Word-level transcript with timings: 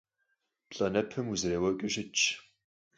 Плӏанэпэм 0.69 1.25
узэреуэкӏыу 1.33 1.91
щытщ. 1.93 2.23